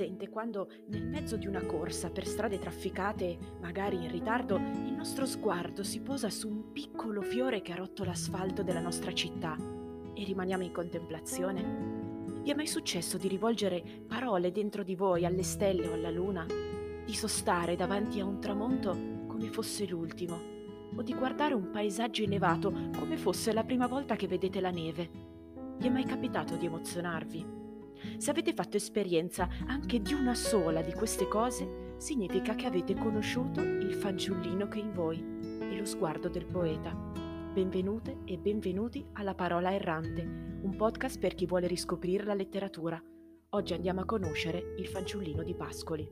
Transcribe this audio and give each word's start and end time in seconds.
presente 0.00 0.30
quando 0.30 0.70
nel 0.86 1.06
mezzo 1.06 1.36
di 1.36 1.46
una 1.46 1.62
corsa 1.66 2.08
per 2.08 2.26
strade 2.26 2.58
trafficate, 2.58 3.36
magari 3.60 3.96
in 3.96 4.10
ritardo, 4.10 4.56
il 4.56 4.94
nostro 4.96 5.26
sguardo 5.26 5.82
si 5.82 6.00
posa 6.00 6.30
su 6.30 6.48
un 6.48 6.72
piccolo 6.72 7.20
fiore 7.20 7.60
che 7.60 7.72
ha 7.72 7.76
rotto 7.76 8.02
l'asfalto 8.02 8.62
della 8.62 8.80
nostra 8.80 9.12
città 9.12 9.58
e 10.14 10.24
rimaniamo 10.24 10.62
in 10.62 10.72
contemplazione? 10.72 12.22
Vi 12.42 12.50
è 12.50 12.54
mai 12.54 12.66
successo 12.66 13.18
di 13.18 13.28
rivolgere 13.28 13.82
parole 14.06 14.50
dentro 14.52 14.82
di 14.84 14.94
voi 14.94 15.26
alle 15.26 15.42
stelle 15.42 15.86
o 15.86 15.92
alla 15.92 16.10
luna? 16.10 16.46
Di 16.46 17.14
sostare 17.14 17.76
davanti 17.76 18.20
a 18.20 18.24
un 18.24 18.40
tramonto 18.40 18.96
come 19.26 19.48
fosse 19.48 19.84
l'ultimo? 19.84 20.40
O 20.96 21.02
di 21.02 21.12
guardare 21.12 21.52
un 21.52 21.70
paesaggio 21.70 22.22
innevato 22.22 22.72
come 22.98 23.18
fosse 23.18 23.52
la 23.52 23.64
prima 23.64 23.86
volta 23.86 24.16
che 24.16 24.26
vedete 24.26 24.62
la 24.62 24.70
neve? 24.70 25.10
Vi 25.76 25.86
è 25.86 25.90
mai 25.90 26.04
capitato 26.04 26.56
di 26.56 26.64
emozionarvi? 26.64 27.59
Se 28.16 28.30
avete 28.30 28.54
fatto 28.54 28.76
esperienza 28.76 29.48
anche 29.66 30.00
di 30.00 30.14
una 30.14 30.34
sola 30.34 30.82
di 30.82 30.92
queste 30.92 31.28
cose, 31.28 31.94
significa 31.98 32.54
che 32.54 32.66
avete 32.66 32.94
conosciuto 32.94 33.60
il 33.60 33.92
fanciullino 33.92 34.68
che 34.68 34.78
è 34.78 34.82
in 34.82 34.92
voi 34.92 35.18
e 35.18 35.76
lo 35.76 35.84
sguardo 35.84 36.28
del 36.28 36.46
poeta. 36.46 36.94
Benvenute 37.52 38.18
e 38.24 38.38
benvenuti 38.38 39.04
alla 39.14 39.34
Parola 39.34 39.74
Errante, 39.74 40.22
un 40.22 40.74
podcast 40.76 41.18
per 41.18 41.34
chi 41.34 41.46
vuole 41.46 41.66
riscoprire 41.66 42.24
la 42.24 42.34
letteratura. 42.34 43.02
Oggi 43.50 43.74
andiamo 43.74 44.00
a 44.00 44.06
conoscere 44.06 44.74
il 44.78 44.86
fanciullino 44.86 45.42
di 45.42 45.54
Pascoli. 45.54 46.08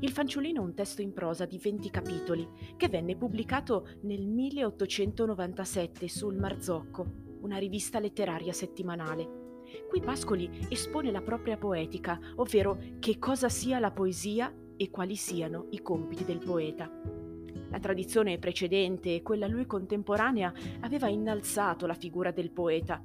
Il 0.00 0.10
fanciullino 0.10 0.60
è 0.60 0.64
un 0.64 0.74
testo 0.74 1.02
in 1.02 1.12
prosa 1.12 1.44
di 1.44 1.58
20 1.58 1.90
capitoli 1.90 2.48
che 2.76 2.88
venne 2.88 3.16
pubblicato 3.16 3.88
nel 4.02 4.26
1897 4.26 6.08
sul 6.08 6.36
Marzocco, 6.36 7.06
una 7.40 7.58
rivista 7.58 7.98
letteraria 7.98 8.52
settimanale 8.52 9.44
Qui 9.88 10.00
Pascoli 10.00 10.66
espone 10.68 11.10
la 11.10 11.22
propria 11.22 11.56
poetica, 11.56 12.18
ovvero 12.36 12.78
che 12.98 13.18
cosa 13.18 13.48
sia 13.48 13.78
la 13.78 13.90
poesia 13.90 14.52
e 14.76 14.90
quali 14.90 15.16
siano 15.16 15.66
i 15.70 15.82
compiti 15.82 16.24
del 16.24 16.38
poeta. 16.38 16.90
La 17.70 17.78
tradizione 17.80 18.38
precedente 18.38 19.14
e 19.14 19.22
quella 19.22 19.46
a 19.46 19.48
lui 19.48 19.66
contemporanea 19.66 20.52
aveva 20.80 21.08
innalzato 21.08 21.86
la 21.86 21.94
figura 21.94 22.30
del 22.30 22.50
poeta, 22.50 23.00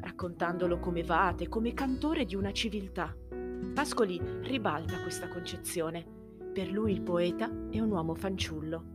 raccontandolo 0.00 0.78
come 0.78 1.02
vate, 1.02 1.48
come 1.48 1.74
cantore 1.74 2.24
di 2.24 2.34
una 2.34 2.52
civiltà. 2.52 3.14
Pascoli 3.74 4.20
ribalta 4.42 5.02
questa 5.02 5.28
concezione. 5.28 6.04
Per 6.52 6.70
lui 6.70 6.92
il 6.92 7.02
poeta 7.02 7.50
è 7.70 7.78
un 7.80 7.90
uomo 7.90 8.14
fanciullo. 8.14 8.94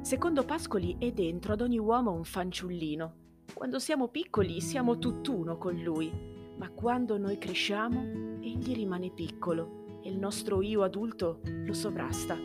Secondo 0.00 0.44
Pascoli 0.44 0.96
è 0.98 1.12
dentro 1.12 1.52
ad 1.52 1.60
ogni 1.60 1.78
uomo 1.78 2.10
un 2.10 2.24
fanciullino, 2.24 3.14
quando 3.52 3.78
siamo 3.78 4.08
piccoli 4.08 4.60
siamo 4.60 4.98
tutt'uno 4.98 5.58
con 5.58 5.74
lui, 5.74 6.10
ma 6.56 6.70
quando 6.70 7.18
noi 7.18 7.38
cresciamo 7.38 8.38
egli 8.40 8.74
rimane 8.74 9.10
piccolo 9.10 10.00
e 10.02 10.10
il 10.10 10.18
nostro 10.18 10.62
io 10.62 10.82
adulto 10.82 11.40
lo 11.44 11.72
sovrasta. 11.72 12.36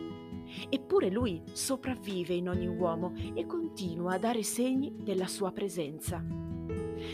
Eppure 0.68 1.10
lui 1.10 1.42
sopravvive 1.52 2.34
in 2.34 2.48
ogni 2.48 2.68
uomo 2.68 3.12
e 3.34 3.46
continua 3.46 4.14
a 4.14 4.18
dare 4.18 4.42
segni 4.42 4.94
della 5.02 5.26
sua 5.26 5.52
presenza. 5.52 6.24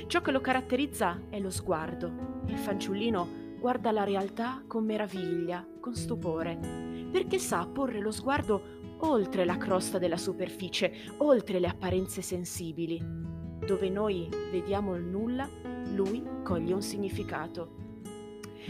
Ciò 0.07 0.21
che 0.21 0.31
lo 0.31 0.41
caratterizza 0.41 1.23
è 1.29 1.41
lo 1.41 1.51
sguardo. 1.51 2.41
Il 2.47 2.59
fanciullino 2.59 3.57
guarda 3.59 3.91
la 3.91 4.05
realtà 4.05 4.63
con 4.67 4.85
meraviglia, 4.85 5.67
con 5.81 5.95
stupore, 5.95 7.09
perché 7.11 7.39
sa 7.39 7.67
porre 7.67 8.01
lo 8.01 8.11
sguardo 8.11 8.81
oltre 9.05 9.45
la 9.45 9.57
crosta 9.57 9.99
della 9.99 10.17
superficie, 10.17 10.93
oltre 11.19 11.59
le 11.59 11.69
apparenze 11.69 12.23
sensibili. 12.23 13.42
Dove 13.65 13.89
noi 13.89 14.29
vediamo 14.51 14.97
il 14.97 15.05
nulla, 15.05 15.49
lui 15.95 16.21
coglie 16.43 16.75
un 16.75 16.83
significato. 16.83 17.81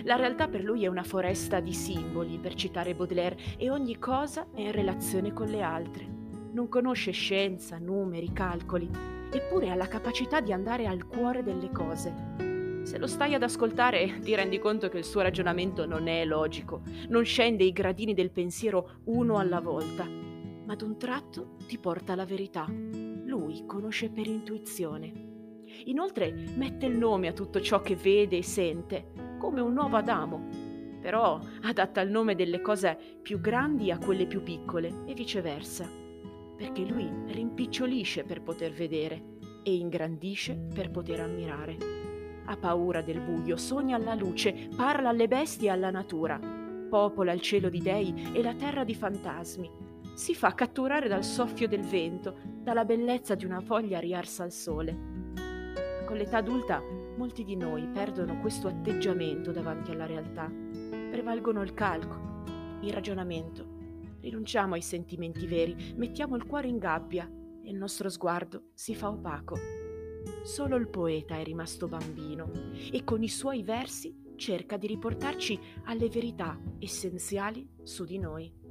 La 0.04 0.16
realtà 0.16 0.48
per 0.48 0.62
lui 0.62 0.84
è 0.84 0.86
una 0.86 1.02
foresta 1.02 1.60
di 1.60 1.72
simboli, 1.72 2.38
per 2.38 2.54
citare 2.54 2.94
Baudelaire, 2.94 3.38
e 3.56 3.70
ogni 3.70 3.98
cosa 3.98 4.48
è 4.54 4.60
in 4.60 4.72
relazione 4.72 5.32
con 5.32 5.46
le 5.46 5.62
altre. 5.62 6.06
Non 6.52 6.68
conosce 6.68 7.10
scienza, 7.10 7.78
numeri, 7.78 8.34
calcoli, 8.34 8.88
eppure 9.32 9.70
ha 9.70 9.74
la 9.74 9.88
capacità 9.88 10.42
di 10.42 10.52
andare 10.52 10.86
al 10.86 11.06
cuore 11.06 11.42
delle 11.42 11.70
cose. 11.70 12.80
Se 12.82 12.98
lo 12.98 13.06
stai 13.06 13.32
ad 13.32 13.42
ascoltare 13.42 14.18
ti 14.18 14.34
rendi 14.34 14.58
conto 14.58 14.90
che 14.90 14.98
il 14.98 15.04
suo 15.04 15.22
ragionamento 15.22 15.86
non 15.86 16.06
è 16.06 16.22
logico, 16.26 16.82
non 17.08 17.24
scende 17.24 17.64
i 17.64 17.72
gradini 17.72 18.12
del 18.12 18.30
pensiero 18.30 19.00
uno 19.04 19.38
alla 19.38 19.60
volta, 19.60 20.04
ma 20.04 20.72
ad 20.74 20.82
un 20.82 20.98
tratto 20.98 21.54
ti 21.66 21.78
porta 21.78 22.12
alla 22.12 22.26
verità 22.26 22.66
lui 23.32 23.64
conosce 23.64 24.10
per 24.10 24.26
intuizione. 24.26 25.30
Inoltre 25.86 26.34
mette 26.54 26.84
il 26.84 26.98
nome 26.98 27.28
a 27.28 27.32
tutto 27.32 27.62
ciò 27.62 27.80
che 27.80 27.96
vede 27.96 28.36
e 28.36 28.42
sente, 28.42 29.12
come 29.38 29.62
un 29.62 29.72
nuovo 29.72 29.96
Adamo, 29.96 30.48
però 31.00 31.40
adatta 31.62 32.02
il 32.02 32.10
nome 32.10 32.34
delle 32.34 32.60
cose 32.60 32.98
più 33.22 33.40
grandi 33.40 33.90
a 33.90 33.96
quelle 33.96 34.26
più 34.26 34.42
piccole 34.42 35.04
e 35.06 35.14
viceversa, 35.14 35.88
perché 36.56 36.84
lui 36.84 37.10
rimpicciolisce 37.28 38.22
per 38.24 38.42
poter 38.42 38.72
vedere 38.72 39.38
e 39.62 39.74
ingrandisce 39.74 40.68
per 40.74 40.90
poter 40.90 41.20
ammirare. 41.20 41.76
Ha 42.44 42.56
paura 42.58 43.00
del 43.00 43.20
buio, 43.20 43.56
sogna 43.56 43.96
alla 43.96 44.14
luce, 44.14 44.68
parla 44.76 45.08
alle 45.08 45.26
bestie 45.26 45.68
e 45.68 45.70
alla 45.70 45.90
natura, 45.90 46.38
popola 46.90 47.32
il 47.32 47.40
cielo 47.40 47.70
di 47.70 47.80
dei 47.80 48.30
e 48.34 48.42
la 48.42 48.54
terra 48.54 48.84
di 48.84 48.94
fantasmi, 48.94 49.91
si 50.14 50.34
fa 50.34 50.54
catturare 50.54 51.08
dal 51.08 51.24
soffio 51.24 51.66
del 51.66 51.82
vento, 51.82 52.36
dalla 52.62 52.84
bellezza 52.84 53.34
di 53.34 53.44
una 53.44 53.60
foglia 53.60 53.98
riarsa 53.98 54.42
al 54.42 54.52
sole. 54.52 54.96
Con 56.04 56.16
l'età 56.16 56.38
adulta 56.38 56.82
molti 57.16 57.44
di 57.44 57.56
noi 57.56 57.86
perdono 57.88 58.38
questo 58.40 58.68
atteggiamento 58.68 59.52
davanti 59.52 59.90
alla 59.90 60.06
realtà. 60.06 60.50
Prevalgono 61.10 61.62
il 61.62 61.74
calcolo, 61.74 62.44
il 62.82 62.92
ragionamento. 62.92 63.66
Rinunciamo 64.20 64.74
ai 64.74 64.82
sentimenti 64.82 65.46
veri, 65.46 65.94
mettiamo 65.96 66.36
il 66.36 66.46
cuore 66.46 66.68
in 66.68 66.78
gabbia 66.78 67.28
e 67.62 67.70
il 67.70 67.76
nostro 67.76 68.08
sguardo 68.08 68.70
si 68.74 68.94
fa 68.94 69.08
opaco. 69.08 69.56
Solo 70.42 70.76
il 70.76 70.88
poeta 70.88 71.36
è 71.36 71.44
rimasto 71.44 71.88
bambino 71.88 72.50
e 72.90 73.02
con 73.04 73.22
i 73.22 73.28
suoi 73.28 73.62
versi 73.62 74.14
cerca 74.36 74.76
di 74.76 74.86
riportarci 74.86 75.58
alle 75.84 76.08
verità 76.08 76.58
essenziali 76.78 77.68
su 77.82 78.04
di 78.04 78.18
noi. 78.18 78.61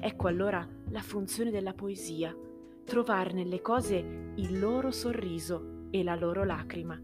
Ecco 0.00 0.28
allora 0.28 0.66
la 0.90 1.00
funzione 1.00 1.50
della 1.50 1.74
poesia, 1.74 2.34
trovare 2.84 3.32
nelle 3.32 3.60
cose 3.60 4.32
il 4.36 4.58
loro 4.58 4.90
sorriso 4.90 5.86
e 5.90 6.02
la 6.02 6.14
loro 6.14 6.44
lacrima. 6.44 7.00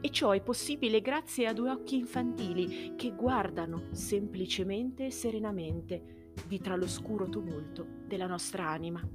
E 0.00 0.10
ciò 0.10 0.32
è 0.32 0.40
possibile 0.42 1.00
grazie 1.00 1.46
a 1.46 1.52
due 1.52 1.70
occhi 1.70 1.96
infantili 1.96 2.94
che 2.96 3.14
guardano 3.14 3.88
semplicemente 3.92 5.06
e 5.06 5.10
serenamente 5.10 6.32
di 6.46 6.60
tra 6.60 6.76
l'oscuro 6.76 7.28
tumulto 7.28 7.86
della 8.06 8.26
nostra 8.26 8.68
anima. 8.68 9.06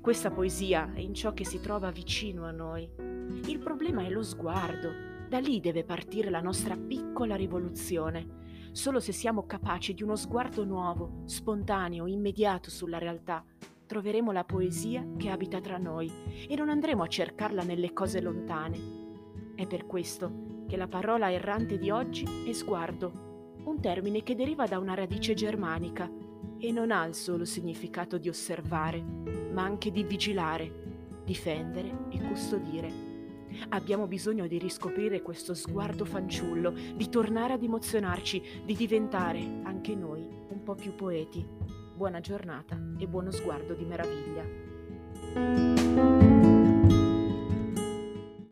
Questa 0.00 0.30
poesia 0.30 0.92
è 0.92 1.00
in 1.00 1.14
ciò 1.14 1.32
che 1.32 1.44
si 1.44 1.60
trova 1.60 1.90
vicino 1.90 2.44
a 2.44 2.50
noi. 2.50 2.88
Il 3.46 3.58
problema 3.58 4.04
è 4.04 4.10
lo 4.10 4.22
sguardo. 4.22 5.12
Da 5.28 5.38
lì 5.38 5.60
deve 5.60 5.84
partire 5.84 6.30
la 6.30 6.40
nostra 6.40 6.76
piccola 6.76 7.36
rivoluzione 7.36 8.42
Solo 8.74 8.98
se 8.98 9.12
siamo 9.12 9.46
capaci 9.46 9.94
di 9.94 10.02
uno 10.02 10.16
sguardo 10.16 10.64
nuovo, 10.64 11.22
spontaneo, 11.26 12.08
immediato 12.08 12.70
sulla 12.70 12.98
realtà, 12.98 13.44
troveremo 13.86 14.32
la 14.32 14.42
poesia 14.42 15.06
che 15.16 15.28
abita 15.28 15.60
tra 15.60 15.78
noi 15.78 16.10
e 16.48 16.56
non 16.56 16.68
andremo 16.68 17.04
a 17.04 17.06
cercarla 17.06 17.62
nelle 17.62 17.92
cose 17.92 18.20
lontane. 18.20 19.52
È 19.54 19.64
per 19.68 19.86
questo 19.86 20.64
che 20.66 20.76
la 20.76 20.88
parola 20.88 21.30
errante 21.30 21.78
di 21.78 21.90
oggi 21.90 22.26
è 22.44 22.50
sguardo, 22.50 23.60
un 23.62 23.80
termine 23.80 24.24
che 24.24 24.34
deriva 24.34 24.66
da 24.66 24.80
una 24.80 24.94
radice 24.94 25.34
germanica 25.34 26.10
e 26.58 26.72
non 26.72 26.90
ha 26.90 27.04
il 27.04 27.14
solo 27.14 27.44
significato 27.44 28.18
di 28.18 28.28
osservare, 28.28 29.00
ma 29.52 29.62
anche 29.62 29.92
di 29.92 30.02
vigilare, 30.02 31.20
difendere 31.24 32.08
e 32.10 32.20
custodire. 32.26 33.13
Abbiamo 33.70 34.06
bisogno 34.06 34.46
di 34.46 34.58
riscoprire 34.58 35.22
questo 35.22 35.54
sguardo 35.54 36.04
fanciullo, 36.04 36.72
di 36.94 37.08
tornare 37.08 37.54
ad 37.54 37.62
emozionarci, 37.62 38.62
di 38.64 38.74
diventare 38.74 39.40
anche 39.62 39.94
noi 39.94 40.26
un 40.48 40.62
po' 40.62 40.74
più 40.74 40.94
poeti. 40.94 41.46
Buona 41.94 42.20
giornata 42.20 42.78
e 42.98 43.06
buono 43.06 43.30
sguardo 43.30 43.74
di 43.74 43.84
meraviglia. 43.84 44.44